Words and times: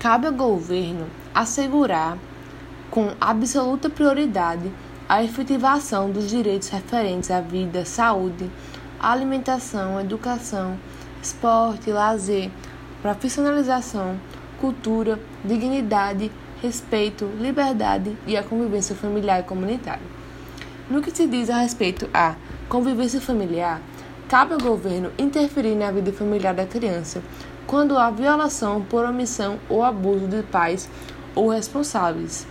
Cabe 0.00 0.28
ao 0.28 0.32
governo 0.32 1.06
assegurar 1.34 2.16
com 2.90 3.12
absoluta 3.20 3.90
prioridade 3.90 4.72
a 5.06 5.22
efetivação 5.22 6.10
dos 6.10 6.26
direitos 6.30 6.70
referentes 6.70 7.30
à 7.30 7.42
vida, 7.42 7.84
saúde, 7.84 8.50
alimentação, 8.98 10.00
educação, 10.00 10.78
esporte, 11.22 11.90
lazer, 11.90 12.50
profissionalização, 13.02 14.18
cultura, 14.58 15.20
dignidade, 15.44 16.32
respeito, 16.62 17.26
liberdade 17.38 18.16
e 18.26 18.38
a 18.38 18.42
convivência 18.42 18.96
familiar 18.96 19.40
e 19.40 19.42
comunitária. 19.42 20.00
No 20.88 21.02
que 21.02 21.10
se 21.10 21.26
diz 21.26 21.50
a 21.50 21.58
respeito 21.58 22.08
à 22.14 22.36
convivência 22.70 23.20
familiar, 23.20 23.82
cabe 24.30 24.54
ao 24.54 24.60
governo 24.60 25.10
interferir 25.18 25.74
na 25.74 25.90
vida 25.90 26.12
familiar 26.12 26.54
da 26.54 26.64
criança 26.64 27.20
quando 27.66 27.98
há 27.98 28.12
violação 28.12 28.80
por 28.80 29.04
omissão 29.04 29.58
ou 29.68 29.82
abuso 29.82 30.28
de 30.28 30.44
pais 30.44 30.88
ou 31.34 31.48
responsáveis 31.48 32.46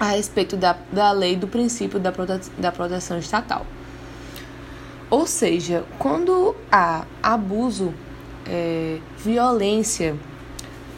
a 0.00 0.06
respeito 0.06 0.56
da, 0.56 0.74
da 0.90 1.12
lei 1.12 1.36
do 1.36 1.46
princípio 1.46 2.00
da, 2.00 2.10
prote 2.10 2.48
da 2.56 2.72
proteção 2.72 3.18
estatal. 3.18 3.66
Ou 5.10 5.26
seja, 5.26 5.84
quando 5.98 6.56
há 6.72 7.04
abuso, 7.22 7.92
é, 8.46 8.98
violência 9.18 10.16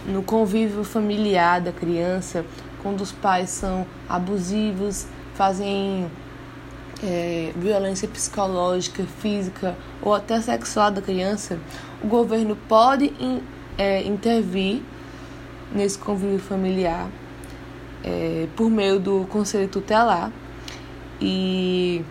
no 0.06 0.22
convívio 0.22 0.84
familiar 0.84 1.60
da 1.60 1.72
criança, 1.72 2.44
quando 2.82 3.00
os 3.00 3.10
pais 3.10 3.50
são 3.50 3.84
abusivos, 4.08 5.06
fazem 5.34 6.08
é, 7.02 7.52
violência 7.56 8.08
psicológica, 8.08 9.04
física 9.20 9.76
ou 10.02 10.14
até 10.14 10.40
sexual 10.40 10.90
da 10.90 11.00
criança, 11.00 11.58
o 12.02 12.06
governo 12.06 12.56
pode 12.68 13.06
in, 13.20 13.40
é, 13.76 14.02
intervir 14.02 14.82
nesse 15.72 15.98
convívio 15.98 16.38
familiar 16.38 17.08
é, 18.02 18.46
por 18.56 18.70
meio 18.70 18.98
do 18.98 19.26
conselho 19.28 19.68
tutelar 19.68 20.32
e 21.20 22.04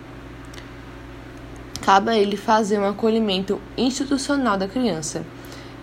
cabe 1.82 2.10
a 2.10 2.18
ele 2.18 2.36
fazer 2.36 2.78
um 2.78 2.86
acolhimento 2.86 3.60
institucional 3.76 4.56
da 4.58 4.68
criança, 4.68 5.24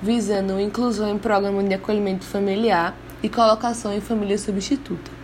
visando 0.01 0.59
inclusão 0.59 1.09
em 1.09 1.17
programa 1.17 1.63
de 1.63 1.73
acolhimento 1.73 2.25
familiar 2.25 2.95
e 3.23 3.29
colocação 3.29 3.91
em 3.91 3.99
família 3.99 4.37
substituta. 4.37 5.14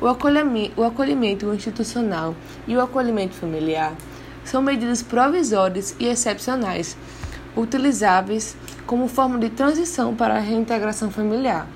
O 0.00 0.06
acolhimento, 0.06 0.80
o 0.80 0.84
acolhimento 0.84 1.52
institucional 1.52 2.34
e 2.66 2.74
o 2.74 2.80
acolhimento 2.80 3.34
familiar 3.34 3.92
são 4.42 4.62
medidas 4.62 5.02
provisórias 5.02 5.94
e 6.00 6.06
excepcionais, 6.06 6.96
utilizáveis 7.54 8.56
como 8.86 9.08
forma 9.08 9.38
de 9.38 9.50
transição 9.50 10.16
para 10.16 10.36
a 10.36 10.40
reintegração 10.40 11.10
familiar, 11.10 11.68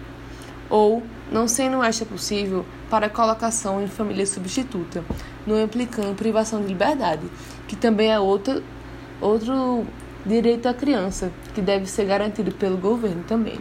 ou, 0.71 1.03
não 1.31 1.47
sendo 1.47 1.83
esta 1.83 2.07
possível, 2.07 2.65
para 2.89 3.07
a 3.07 3.11
colocação 3.11 3.83
em 3.83 3.89
família 3.89 4.27
substituta, 4.27 5.05
não 5.47 5.63
implicando 5.63 6.15
privação 6.15 6.63
de 6.63 6.69
liberdade, 6.69 7.31
que 7.69 7.77
também 7.77 8.11
é 8.11 8.19
outra, 8.19 8.63
outro 9.21 9.85
direito 10.25 10.67
à 10.67 10.73
criança, 10.73 11.31
que 11.55 11.61
deve 11.61 11.85
ser 11.85 12.07
garantido 12.07 12.53
pelo 12.53 12.79
governo 12.79 13.23
também. 13.25 13.61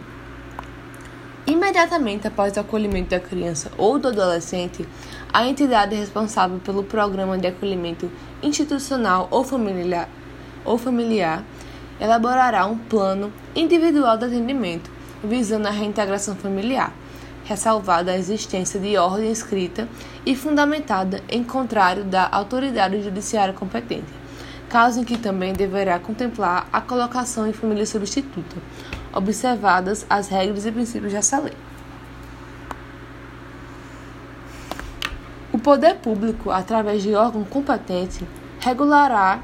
Imediatamente 1.46 2.26
após 2.26 2.56
o 2.56 2.60
acolhimento 2.60 3.10
da 3.10 3.20
criança 3.20 3.70
ou 3.76 3.98
do 3.98 4.08
adolescente, 4.08 4.88
a 5.30 5.46
entidade 5.46 5.94
responsável 5.94 6.58
pelo 6.58 6.82
programa 6.82 7.36
de 7.36 7.46
acolhimento 7.46 8.10
institucional 8.42 9.28
ou 9.30 9.44
familiar, 9.44 10.08
ou 10.64 10.78
familiar 10.78 11.44
elaborará 12.00 12.64
um 12.64 12.78
plano 12.78 13.30
individual 13.54 14.16
de 14.16 14.24
atendimento 14.24 14.90
visando 15.22 15.68
a 15.68 15.70
reintegração 15.70 16.34
familiar, 16.34 16.92
ressalvada 17.44 18.12
a 18.12 18.16
existência 18.16 18.80
de 18.80 18.96
ordem 18.96 19.30
escrita 19.30 19.86
e 20.24 20.34
fundamentada 20.34 21.22
em 21.28 21.44
contrário 21.44 22.04
da 22.04 22.26
autoridade 22.32 23.02
judiciária 23.02 23.52
competente, 23.52 24.12
caso 24.74 24.98
em 24.98 25.04
que 25.04 25.16
também 25.16 25.52
deverá 25.52 26.00
contemplar 26.00 26.66
a 26.72 26.80
colocação 26.80 27.46
em 27.46 27.52
família 27.52 27.86
substituta 27.86 28.56
observadas 29.12 30.04
as 30.10 30.26
regras 30.26 30.66
e 30.66 30.72
princípios 30.72 31.12
dessa 31.12 31.38
lei. 31.38 31.54
O 35.52 35.60
poder 35.60 35.94
público, 35.98 36.50
através 36.50 37.04
de 37.04 37.14
órgão 37.14 37.44
competente, 37.44 38.26
regulará 38.58 39.38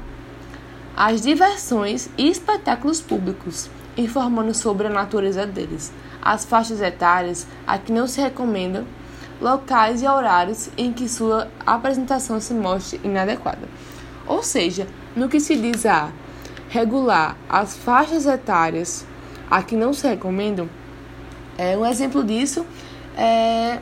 as 0.97 1.21
diversões 1.21 2.09
e 2.17 2.29
espetáculos 2.29 2.99
públicos, 2.99 3.69
informando 3.95 4.53
sobre 4.53 4.87
a 4.87 4.89
natureza 4.89 5.47
deles, 5.47 5.93
as 6.21 6.43
faixas 6.43 6.81
etárias 6.81 7.47
a 7.65 7.77
que 7.77 7.93
não 7.93 8.05
se 8.05 8.19
recomendam, 8.19 8.85
locais 9.39 10.01
e 10.01 10.07
horários 10.07 10.69
em 10.77 10.91
que 10.91 11.07
sua 11.07 11.47
apresentação 11.65 12.41
se 12.41 12.53
mostre 12.53 12.99
inadequada. 13.01 13.69
Ou 14.27 14.43
seja, 14.43 14.85
no 15.15 15.27
que 15.29 15.39
se 15.39 15.55
diz 15.55 15.85
a 15.85 16.11
regular 16.69 17.35
as 17.49 17.75
faixas 17.75 18.25
etárias 18.25 19.05
a 19.49 19.61
que 19.61 19.75
não 19.75 19.93
se 19.93 20.07
recomendam. 20.07 20.69
É, 21.57 21.77
um 21.77 21.85
exemplo 21.85 22.23
disso 22.23 22.65
é, 23.17 23.79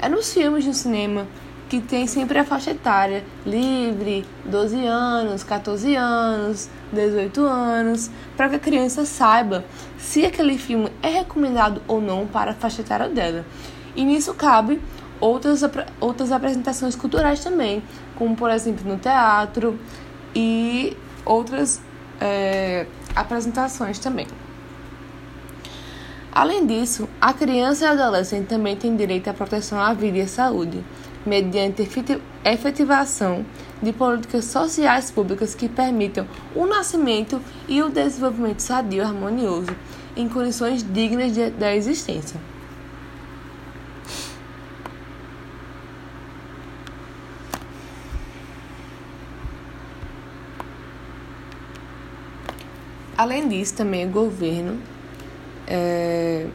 é 0.00 0.08
nos 0.08 0.32
filmes 0.32 0.64
de 0.64 0.74
cinema, 0.74 1.26
que 1.68 1.80
tem 1.80 2.06
sempre 2.06 2.38
a 2.38 2.44
faixa 2.44 2.72
etária 2.72 3.24
livre, 3.46 4.26
12 4.44 4.84
anos, 4.84 5.42
14 5.42 5.94
anos, 5.96 6.68
18 6.92 7.40
anos, 7.40 8.10
para 8.36 8.48
que 8.48 8.56
a 8.56 8.58
criança 8.58 9.04
saiba 9.04 9.64
se 9.96 10.26
aquele 10.26 10.58
filme 10.58 10.90
é 11.02 11.08
recomendado 11.08 11.80
ou 11.86 12.00
não 12.00 12.26
para 12.26 12.50
a 12.50 12.54
faixa 12.54 12.82
etária 12.82 13.08
dela. 13.08 13.44
E 13.96 14.04
nisso 14.04 14.34
cabe 14.34 14.80
outras, 15.20 15.62
outras 16.00 16.32
apresentações 16.32 16.94
culturais 16.94 17.42
também, 17.42 17.82
como 18.16 18.36
por 18.36 18.50
exemplo 18.50 18.86
no 18.86 18.98
teatro 18.98 19.78
e 20.34 20.96
outras 21.24 21.80
é, 22.20 22.86
apresentações 23.14 23.98
também. 23.98 24.26
Além 26.32 26.66
disso, 26.66 27.08
a 27.20 27.32
criança 27.32 27.84
e 27.84 27.86
a 27.86 27.92
adolescente 27.92 28.48
também 28.48 28.74
têm 28.74 28.96
direito 28.96 29.28
à 29.28 29.32
proteção 29.32 29.78
à 29.78 29.94
vida 29.94 30.18
e 30.18 30.22
à 30.22 30.26
saúde, 30.26 30.84
mediante 31.24 31.88
efetivação 32.44 33.46
de 33.80 33.92
políticas 33.92 34.46
sociais 34.46 35.10
públicas 35.10 35.54
que 35.54 35.68
permitam 35.68 36.26
o 36.54 36.66
nascimento 36.66 37.40
e 37.68 37.82
o 37.82 37.88
desenvolvimento 37.88 38.60
sadio 38.60 38.98
e 38.98 39.00
harmonioso 39.00 39.74
em 40.16 40.28
condições 40.28 40.82
dignas 40.82 41.32
de, 41.32 41.50
da 41.50 41.74
existência. 41.74 42.40
Além 53.16 53.48
disso, 53.48 53.74
também 53.74 54.06
o 54.06 54.10
governo 54.10 54.80
é, 55.68 56.46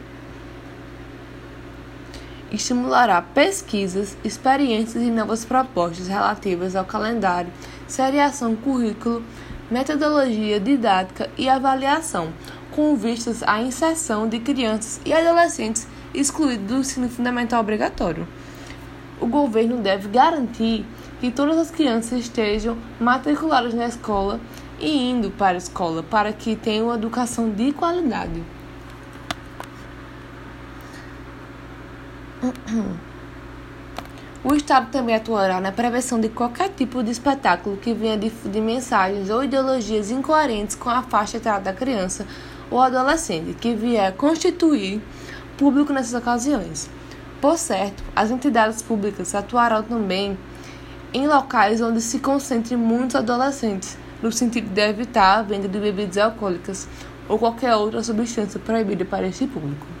estimulará 2.52 3.22
pesquisas, 3.22 4.16
experiências 4.22 5.02
e 5.02 5.10
novas 5.10 5.44
propostas 5.44 6.06
relativas 6.06 6.76
ao 6.76 6.84
calendário, 6.84 7.50
seriação, 7.86 8.54
currículo, 8.54 9.22
metodologia 9.70 10.60
didática 10.60 11.30
e 11.38 11.48
avaliação, 11.48 12.32
com 12.72 12.94
vistas 12.94 13.42
à 13.42 13.60
inserção 13.60 14.28
de 14.28 14.38
crianças 14.38 15.00
e 15.04 15.12
adolescentes 15.12 15.86
excluídos 16.12 16.66
do 16.66 16.76
ensino 16.78 17.08
fundamental 17.08 17.60
obrigatório. 17.60 18.26
O 19.20 19.26
governo 19.26 19.78
deve 19.78 20.08
garantir 20.08 20.84
que 21.20 21.30
todas 21.30 21.56
as 21.58 21.70
crianças 21.70 22.20
estejam 22.20 22.76
matriculadas 22.98 23.74
na 23.74 23.86
escola 23.86 24.40
e 24.80 25.10
indo 25.10 25.30
para 25.30 25.56
a 25.56 25.58
escola 25.58 26.02
para 26.02 26.32
que 26.32 26.56
tenham 26.56 26.86
uma 26.86 26.94
educação 26.94 27.50
de 27.50 27.72
qualidade. 27.72 28.42
O 34.42 34.54
Estado 34.54 34.90
também 34.90 35.14
atuará 35.14 35.60
na 35.60 35.70
prevenção 35.70 36.18
de 36.18 36.30
qualquer 36.30 36.70
tipo 36.70 37.02
de 37.02 37.10
espetáculo 37.10 37.76
que 37.76 37.92
venha 37.92 38.16
difundir 38.16 38.62
mensagens 38.62 39.28
ou 39.28 39.44
ideologias 39.44 40.10
incoerentes 40.10 40.74
com 40.74 40.88
a 40.88 41.02
faixa 41.02 41.36
etária 41.36 41.60
da 41.60 41.74
criança 41.74 42.26
ou 42.70 42.80
adolescente 42.80 43.52
que 43.52 43.74
vier 43.74 44.14
constituir 44.14 45.02
público 45.58 45.92
nessas 45.92 46.14
ocasiões. 46.14 46.88
Por 47.38 47.58
certo, 47.58 48.02
as 48.16 48.30
entidades 48.30 48.80
públicas 48.80 49.34
atuarão 49.34 49.82
também 49.82 50.38
em 51.12 51.26
locais 51.26 51.82
onde 51.82 52.00
se 52.00 52.18
concentrem 52.18 52.78
muitos 52.78 53.16
adolescentes, 53.16 53.98
no 54.22 54.30
sentido 54.30 54.68
de 54.70 54.88
evitar 54.88 55.38
a 55.38 55.42
venda 55.42 55.68
de 55.68 55.78
bebidas 55.78 56.18
alcoólicas 56.18 56.88
ou 57.28 57.38
qualquer 57.38 57.74
outra 57.74 58.02
substância 58.02 58.58
proibida 58.60 59.04
para 59.04 59.26
este 59.26 59.46
público. 59.46 59.99